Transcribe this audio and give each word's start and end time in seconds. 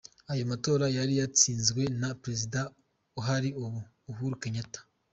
Ayo 0.31 0.43
matora 0.51 0.85
yari 0.97 1.13
yatsinzwe 1.21 1.81
na 1.99 2.09
prezida 2.21 2.59
ahari 3.19 3.49
ubu, 3.63 3.79
Uhuru 4.11 4.35
Kenyatta. 4.43 4.79